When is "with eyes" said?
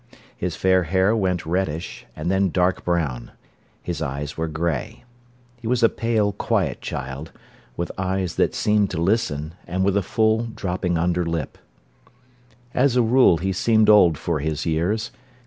7.77-8.33